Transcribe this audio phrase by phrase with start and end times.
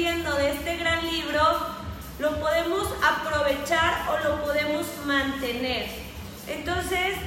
[0.00, 1.42] de este gran libro
[2.20, 5.90] lo podemos aprovechar o lo podemos mantener.
[6.48, 7.18] Entonces,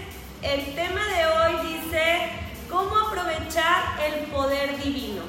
[0.42, 2.32] el tema de hoy dice
[2.72, 5.22] cómo aprovechar el poder divino.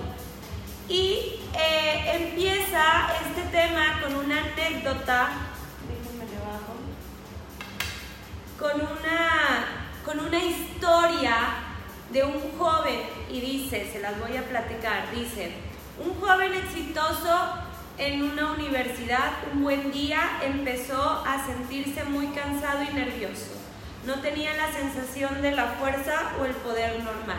[0.89, 5.29] Y eh, empieza este tema con una anécdota,
[8.58, 9.67] con una,
[10.03, 11.36] con una historia
[12.11, 13.00] de un joven,
[13.31, 17.53] y dice, se las voy a platicar, dice, un joven exitoso
[17.98, 23.52] en una universidad, un buen día empezó a sentirse muy cansado y nervioso.
[24.04, 27.38] No tenía la sensación de la fuerza o el poder normal.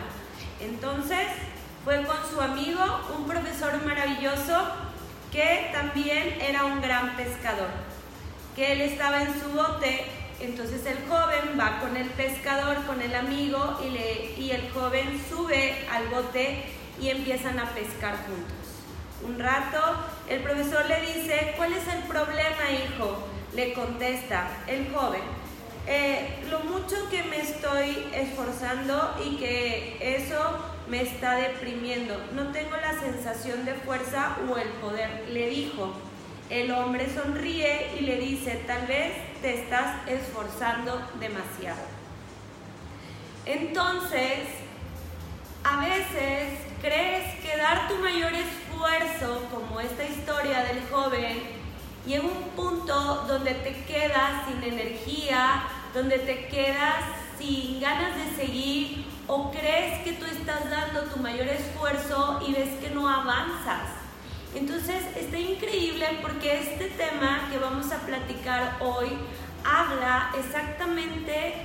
[0.61, 1.27] Entonces
[1.83, 2.81] fue con su amigo,
[3.17, 4.67] un profesor maravilloso
[5.31, 7.67] que también era un gran pescador,
[8.55, 10.05] que él estaba en su bote.
[10.39, 15.21] Entonces el joven va con el pescador, con el amigo, y, le, y el joven
[15.29, 16.63] sube al bote
[16.99, 18.65] y empiezan a pescar juntos
[19.23, 19.79] un rato,
[20.29, 23.27] el profesor le dice, ¿cuál es el problema, hijo?
[23.53, 25.21] Le contesta el joven,
[25.87, 32.15] eh, lo mucho que me estoy esforzando y que eso me está deprimiendo.
[32.33, 35.93] No tengo la sensación de fuerza o el poder, le dijo.
[36.49, 41.81] El hombre sonríe y le dice, tal vez te estás esforzando demasiado.
[43.45, 44.47] Entonces,
[45.63, 51.41] a veces crees que dar tu mayor esfuerzo como esta historia del joven,
[52.07, 55.63] en un punto donde te quedas sin energía,
[55.95, 57.03] donde te quedas
[57.39, 62.69] sin ganas de seguir o crees que tú estás dando tu mayor esfuerzo y ves
[62.79, 63.89] que no avanzas.
[64.53, 69.09] Entonces está increíble porque este tema que vamos a platicar hoy
[69.63, 71.55] habla exactamente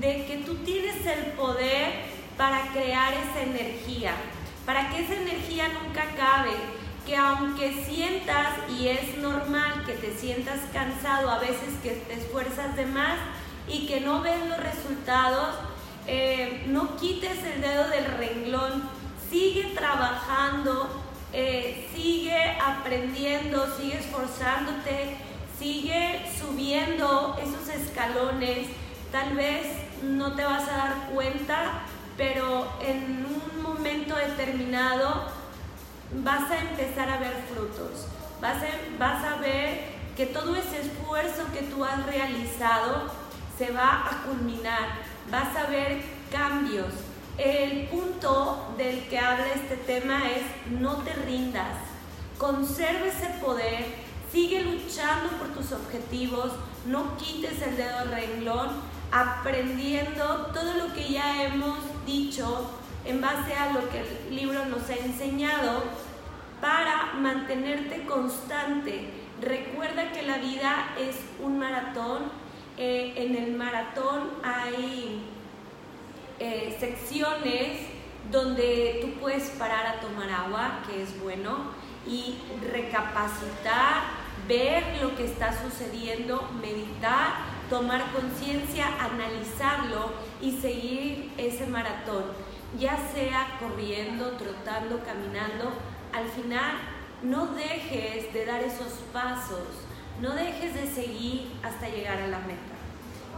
[0.00, 1.94] de que tú tienes el poder
[2.36, 4.12] para crear esa energía
[4.66, 6.56] para que esa energía nunca acabe,
[7.06, 12.74] que aunque sientas, y es normal que te sientas cansado, a veces que te esfuerzas
[12.74, 13.16] de más
[13.68, 15.54] y que no ves los resultados,
[16.08, 18.82] eh, no quites el dedo del renglón,
[19.30, 21.00] sigue trabajando,
[21.32, 25.16] eh, sigue aprendiendo, sigue esforzándote,
[25.58, 28.66] sigue subiendo esos escalones,
[29.12, 29.66] tal vez
[30.02, 31.82] no te vas a dar cuenta,
[32.16, 35.26] pero en un momento determinado
[36.24, 38.06] vas a empezar a ver frutos,
[38.40, 43.10] vas a, vas a ver que todo ese esfuerzo que tú has realizado
[43.58, 44.88] se va a culminar,
[45.30, 46.92] vas a ver cambios.
[47.36, 51.76] El punto del que habla este tema es no te rindas,
[52.38, 53.84] conserva ese poder,
[54.32, 56.52] sigue luchando por tus objetivos,
[56.86, 58.70] no quites el dedo renglón,
[59.12, 62.70] aprendiendo todo lo que ya hemos dicho
[63.04, 65.82] en base a lo que el libro nos ha enseñado
[66.60, 69.10] para mantenerte constante.
[69.40, 72.30] Recuerda que la vida es un maratón.
[72.78, 75.22] Eh, en el maratón hay
[76.38, 77.80] eh, secciones
[78.30, 81.70] donde tú puedes parar a tomar agua, que es bueno,
[82.06, 82.38] y
[82.72, 84.02] recapacitar,
[84.48, 92.24] ver lo que está sucediendo, meditar, tomar conciencia, analizarlo y seguir ese maratón
[92.78, 95.72] ya sea corriendo, trotando, caminando,
[96.12, 96.76] al final
[97.22, 99.66] no dejes de dar esos pasos,
[100.20, 102.60] no dejes de seguir hasta llegar a la meta.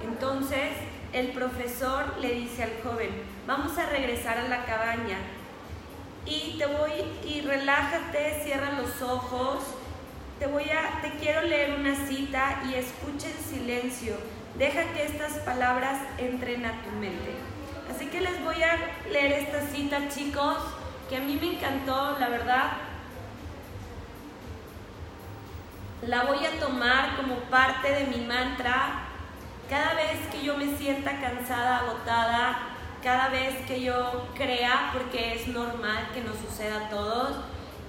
[0.03, 0.73] Entonces
[1.13, 3.11] el profesor le dice al joven,
[3.47, 5.19] vamos a regresar a la cabaña
[6.27, 6.93] y te voy
[7.25, 9.61] y relájate, cierra los ojos,
[10.39, 14.15] te voy a te quiero leer una cita y escucha en silencio.
[14.57, 17.35] Deja que estas palabras entren a tu mente.
[17.95, 18.77] Así que les voy a
[19.11, 20.57] leer esta cita, chicos,
[21.09, 22.73] que a mí me encantó, la verdad.
[26.07, 29.05] La voy a tomar como parte de mi mantra.
[29.69, 32.59] Cada vez que yo me sienta cansada, agotada,
[33.03, 37.37] cada vez que yo crea, porque es normal que nos suceda a todos,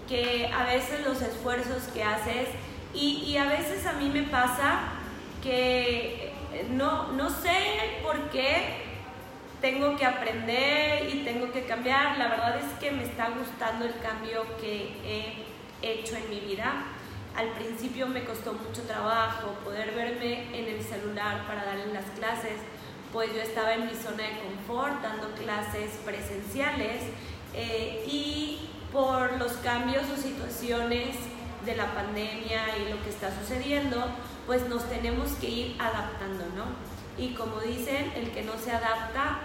[0.09, 2.49] que a veces los esfuerzos que haces,
[2.93, 4.79] y, y a veces a mí me pasa
[5.43, 6.33] que
[6.71, 8.89] no, no sé por qué,
[9.61, 12.17] tengo que aprender y tengo que cambiar.
[12.17, 15.45] La verdad es que me está gustando el cambio que he
[15.81, 16.83] hecho en mi vida.
[17.35, 22.59] Al principio me costó mucho trabajo poder verme en el celular para darle las clases,
[23.13, 27.03] pues yo estaba en mi zona de confort dando clases presenciales
[27.53, 31.15] eh, y por los cambios o situaciones
[31.65, 34.03] de la pandemia y lo que está sucediendo,
[34.45, 36.65] pues nos tenemos que ir adaptando, ¿no?
[37.23, 39.39] Y como dicen, el que no se adapta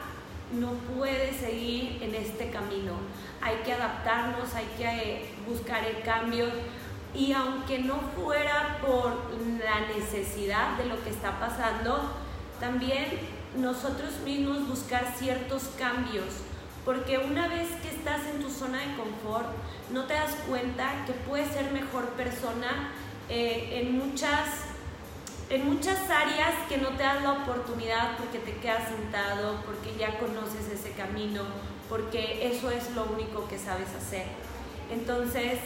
[0.53, 2.93] no puede seguir en este camino.
[3.41, 6.47] Hay que adaptarnos, hay que eh, buscar el cambio.
[7.17, 9.17] y aunque no fuera por
[9.63, 12.11] la necesidad de lo que está pasando,
[12.59, 13.07] también
[13.57, 16.43] nosotros mismos buscar ciertos cambios,
[16.85, 19.49] porque una vez que estás en tu zona de confort,
[19.91, 22.93] no te das cuenta que puedes ser mejor persona
[23.29, 24.49] eh, en muchas
[25.51, 30.19] en muchas áreas que no te das la oportunidad porque te quedas sentado, porque ya
[30.19, 31.43] conoces ese camino,
[31.89, 34.25] porque eso es lo único que sabes hacer.
[34.91, 35.59] Entonces,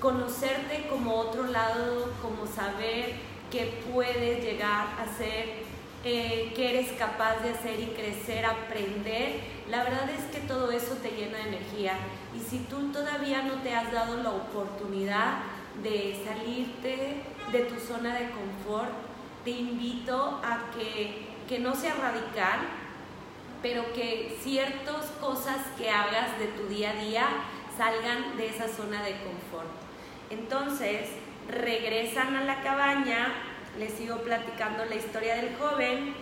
[0.00, 3.14] conocerte como otro lado, como saber
[3.50, 5.63] que puedes llegar a ser,
[6.04, 9.40] eh, que eres capaz de hacer y crecer, aprender,
[9.70, 11.94] la verdad es que todo eso te llena de energía.
[12.36, 15.38] Y si tú todavía no te has dado la oportunidad
[15.82, 18.92] de salirte de tu zona de confort,
[19.44, 22.60] te invito a que, que no sea radical,
[23.62, 27.26] pero que ciertas cosas que hagas de tu día a día
[27.76, 29.70] salgan de esa zona de confort.
[30.30, 31.08] Entonces,
[31.48, 33.32] regresan a la cabaña,
[33.78, 36.14] les sigo platicando la historia del joven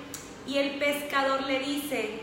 [0.46, 2.20] y el pescador le dice,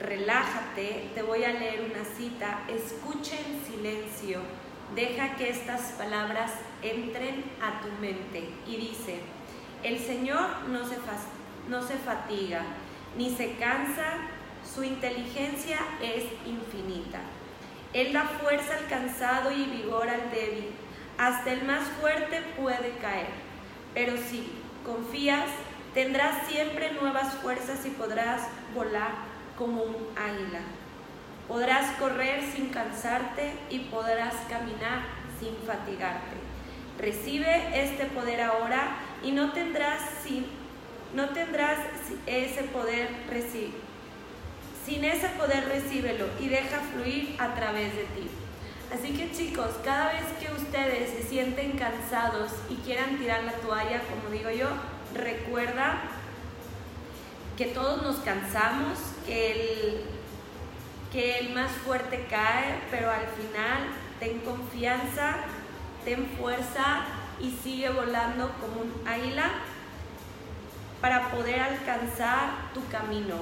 [0.00, 4.40] relájate, te voy a leer una cita, escucha en silencio,
[4.94, 6.52] deja que estas palabras
[6.82, 8.50] entren a tu mente.
[8.66, 9.20] Y dice,
[9.82, 10.96] el Señor no se,
[11.68, 12.62] no se fatiga,
[13.16, 14.28] ni se cansa,
[14.74, 17.20] su inteligencia es infinita.
[17.92, 20.70] Él da fuerza al cansado y vigor al débil.
[21.18, 23.49] Hasta el más fuerte puede caer.
[23.94, 24.50] Pero si
[24.84, 25.48] confías,
[25.94, 28.42] tendrás siempre nuevas fuerzas y podrás
[28.74, 29.12] volar
[29.56, 30.60] como un águila.
[31.48, 35.02] Podrás correr sin cansarte y podrás caminar
[35.40, 36.36] sin fatigarte.
[36.98, 40.46] Recibe este poder ahora y no tendrás, sin,
[41.14, 41.78] no tendrás
[42.26, 43.90] ese poder recibir
[44.84, 48.28] sin ese poder recíbelo y deja fluir a través de ti.
[48.92, 54.02] Así que chicos, cada vez que ustedes se sienten cansados y quieran tirar la toalla,
[54.02, 54.66] como digo yo,
[55.14, 56.00] recuerda
[57.56, 60.00] que todos nos cansamos, que el,
[61.12, 65.36] que el más fuerte cae, pero al final ten confianza,
[66.04, 67.04] ten fuerza
[67.38, 69.50] y sigue volando como un águila
[71.00, 73.36] para poder alcanzar tu camino.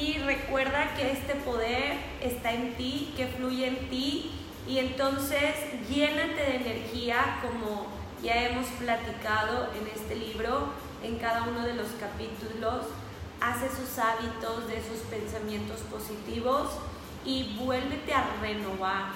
[0.00, 4.30] Y recuerda que este poder está en ti, que fluye en ti.
[4.68, 5.54] Y entonces
[5.88, 7.86] llénate de energía como
[8.22, 10.72] ya hemos platicado en este libro,
[11.02, 12.86] en cada uno de los capítulos.
[13.40, 16.70] Haz esos hábitos de esos pensamientos positivos
[17.24, 19.10] y vuélvete a renovar,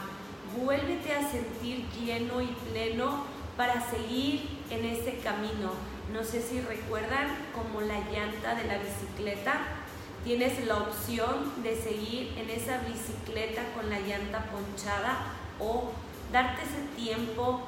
[0.56, 3.24] vuélvete a sentir lleno y pleno
[3.56, 5.72] para seguir en ese camino.
[6.12, 9.81] No sé si recuerdan como la llanta de la bicicleta
[10.24, 15.18] tienes la opción de seguir en esa bicicleta con la llanta ponchada
[15.58, 15.90] o
[16.32, 17.62] darte ese tiempo,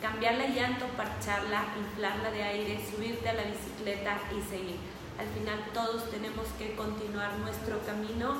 [0.00, 4.76] cambiar la llanta parcharla, inflarla de aire, subirte a la bicicleta y seguir.
[5.18, 8.34] Al final todos tenemos que continuar nuestro camino,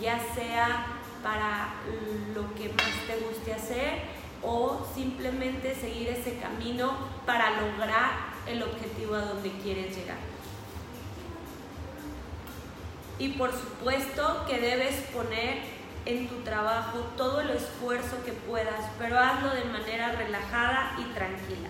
[0.00, 0.86] ya sea
[1.22, 1.74] para
[2.34, 9.14] lo que más te guste hacer o simplemente seguir ese camino para lograr el objetivo
[9.14, 10.31] a donde quieres llegar.
[13.18, 15.58] Y por supuesto que debes poner
[16.04, 21.68] en tu trabajo todo el esfuerzo que puedas, pero hazlo de manera relajada y tranquila.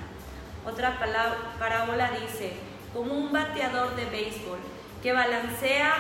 [0.65, 0.99] Otra
[1.59, 2.55] parábola dice,
[2.95, 4.59] como un bateador de béisbol
[5.03, 5.93] que balancea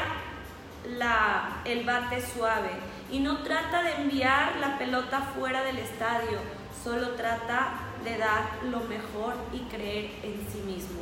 [0.86, 2.70] la, el bate suave
[3.10, 6.38] y no trata de enviar la pelota fuera del estadio,
[6.82, 11.00] solo trata de dar lo mejor y creer en sí mismo.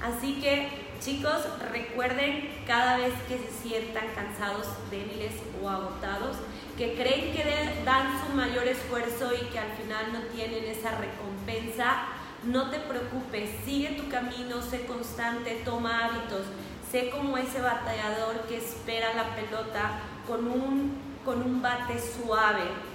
[0.00, 0.68] Así que
[1.04, 1.42] Chicos,
[1.72, 6.36] recuerden cada vez que se sientan cansados, débiles o agotados,
[6.78, 12.04] que creen que dan su mayor esfuerzo y que al final no tienen esa recompensa,
[12.44, 16.46] no te preocupes, sigue tu camino, sé constante, toma hábitos,
[16.88, 22.91] sé como ese batallador que espera la pelota con un, con un bate suave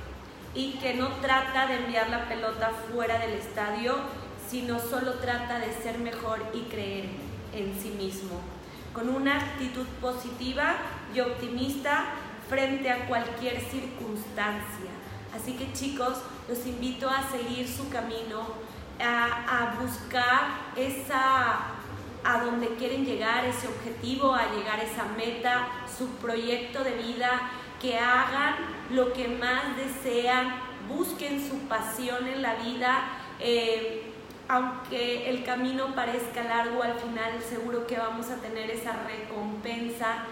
[0.58, 3.96] y que no trata de enviar la pelota fuera del estadio,
[4.50, 7.06] sino solo trata de ser mejor y creer
[7.54, 8.42] en sí mismo,
[8.92, 10.78] con una actitud positiva
[11.14, 12.06] y optimista
[12.50, 14.90] frente a cualquier circunstancia.
[15.36, 16.18] Así que chicos,
[16.50, 18.42] los invito a seguir su camino,
[19.00, 21.74] a, buscar esa
[22.24, 27.52] a donde quieren llegar, ese objetivo, a llegar a esa meta, su proyecto de vida,
[27.82, 28.56] que hagan
[28.92, 30.56] lo que más desean,
[30.88, 33.04] busquen su pasión en la vida.
[33.40, 34.14] Eh,
[34.50, 40.24] aunque el camino parezca largo, al final seguro que vamos a tener esa recompensa.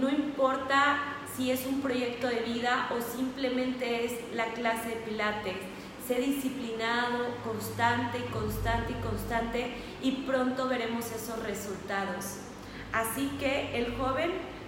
[0.00, 0.98] No importa
[1.34, 5.56] si es un proyecto de vida o simplemente es la clase de pilates.
[6.06, 12.38] sé disciplinado, constante y constante y constante y pronto veremos esos resultados.
[12.92, 13.92] Así que el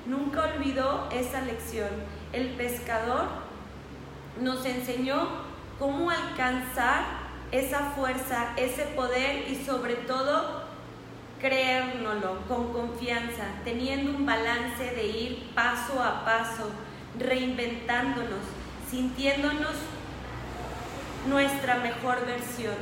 [0.06, 1.88] nunca olvidó esa lección.
[2.32, 3.26] El pescador
[4.40, 5.28] nos enseñó
[5.78, 7.20] cómo alcanzar
[7.52, 10.64] esa fuerza, ese poder y sobre todo
[11.40, 16.70] creérnoslo con confianza, teniendo un balance de ir paso a paso,
[17.18, 18.40] reinventándonos,
[18.90, 19.74] sintiéndonos
[21.26, 22.74] nuestra mejor versión.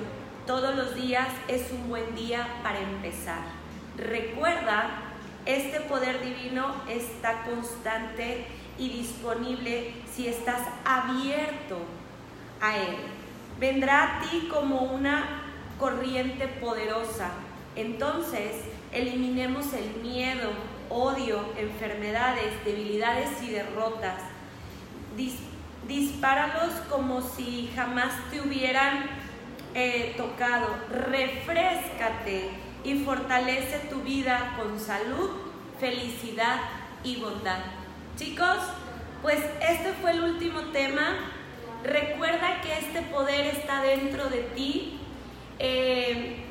[0.46, 3.42] Todos los días es un buen día para empezar.
[3.96, 5.07] Recuerda,
[5.48, 8.46] este poder divino está constante
[8.78, 11.78] y disponible si estás abierto
[12.60, 12.96] a él.
[13.58, 15.42] Vendrá a ti como una
[15.78, 17.30] corriente poderosa.
[17.74, 18.62] Entonces,
[18.92, 20.50] eliminemos el miedo,
[20.90, 24.20] odio, enfermedades, debilidades y derrotas
[25.88, 29.06] dispáralos como si jamás te hubieran
[29.74, 30.68] eh, tocado.
[30.90, 32.50] Refrescate
[32.84, 35.30] y fortalece tu vida con salud,
[35.78, 36.60] felicidad
[37.04, 37.58] y bondad.
[38.16, 38.58] Chicos,
[39.22, 41.16] pues este fue el último tema.
[41.84, 44.98] Recuerda que este poder está dentro de ti.
[45.58, 46.44] Eh,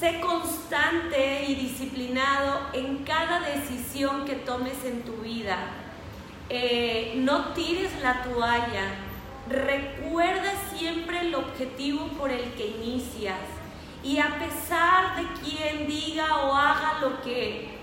[0.00, 5.58] sé constante y disciplinado en cada decisión que tomes en tu vida
[6.54, 8.84] eh, no tires la toalla,
[9.48, 13.38] recuerda siempre el objetivo por el que inicias
[14.02, 17.78] y a pesar de quien diga o haga lo que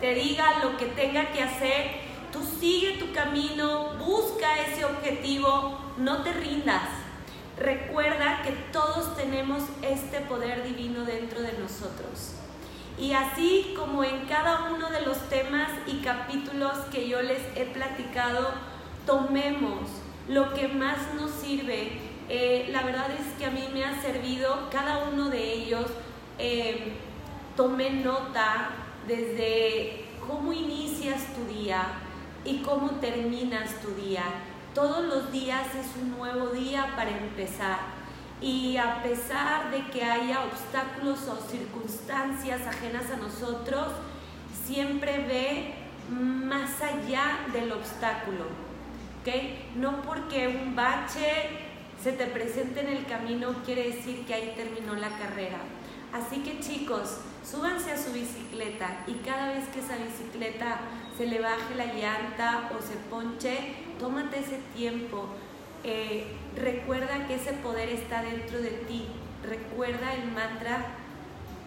[0.00, 1.90] te diga, lo que tenga que hacer,
[2.32, 6.88] tú sigue tu camino, busca ese objetivo, no te rindas.
[7.58, 12.34] Recuerda que todos tenemos este poder divino dentro de nosotros.
[12.98, 17.64] Y así como en cada uno de los temas y capítulos que yo les he
[17.64, 18.50] platicado,
[19.06, 19.88] tomemos
[20.28, 22.09] lo que más nos sirve.
[22.32, 25.86] Eh, la verdad es que a mí me ha servido cada uno de ellos.
[26.38, 26.92] Eh,
[27.56, 28.70] tomé nota
[29.08, 31.82] desde cómo inicias tu día
[32.44, 34.22] y cómo terminas tu día.
[34.76, 37.80] Todos los días es un nuevo día para empezar
[38.40, 43.88] y a pesar de que haya obstáculos o circunstancias ajenas a nosotros,
[44.64, 45.74] siempre ve
[46.08, 48.44] más allá del obstáculo.
[49.20, 49.68] ¿okay?
[49.74, 51.69] No porque un bache
[52.02, 55.58] se te presente en el camino quiere decir que ahí terminó la carrera.
[56.12, 60.80] Así que chicos, súbanse a su bicicleta y cada vez que esa bicicleta
[61.16, 65.28] se le baje la llanta o se ponche, tómate ese tiempo
[65.82, 66.26] eh,
[66.56, 69.06] recuerda que ese poder está dentro de ti.
[69.42, 70.88] Recuerda el mantra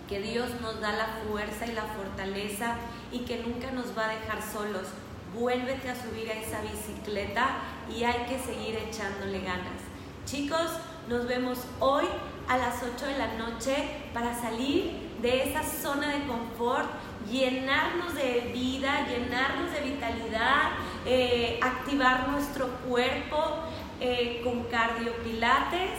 [0.08, 2.76] que Dios nos da la fuerza y la fortaleza
[3.12, 4.88] y que nunca nos va a dejar solos.
[5.34, 7.58] Vuélvete a subir a esa bicicleta
[7.90, 9.83] y hay que seguir echándole ganas.
[10.26, 10.72] Chicos,
[11.10, 12.06] nos vemos hoy
[12.48, 13.76] a las 8 de la noche
[14.14, 16.90] para salir de esa zona de confort,
[17.30, 20.72] llenarnos de vida, llenarnos de vitalidad,
[21.06, 23.38] eh, activar nuestro cuerpo,
[24.00, 25.92] eh, con cardiopilates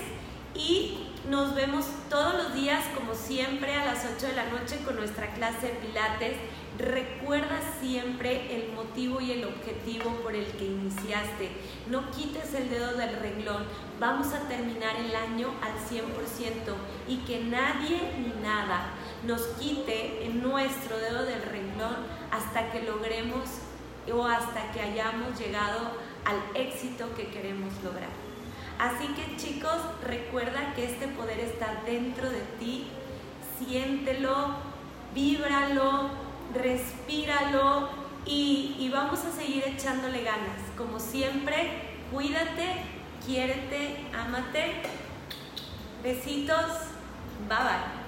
[0.54, 4.96] y nos vemos todos los días como siempre a las 8 de la noche con
[4.96, 6.36] nuestra clase de pilates.
[6.78, 11.50] Recuerda siempre el motivo y el objetivo por el que iniciaste.
[11.88, 13.64] No quites el dedo del renglón.
[14.00, 16.02] Vamos a terminar el año al 100%
[17.06, 18.90] y que nadie ni nada
[19.24, 21.94] nos quite nuestro dedo del renglón
[22.32, 23.48] hasta que logremos
[24.12, 25.78] o hasta que hayamos llegado
[26.24, 28.10] al éxito que queremos lograr.
[28.80, 32.88] Así que chicos, recuerda que este poder está dentro de ti,
[33.58, 34.56] siéntelo,
[35.14, 37.88] víbralo, respíralo
[38.26, 40.60] y, y vamos a seguir echándole ganas.
[40.76, 41.70] Como siempre,
[42.12, 42.82] cuídate,
[43.24, 44.82] quiérete, ámate.
[46.02, 46.72] Besitos,
[47.48, 48.03] bye bye.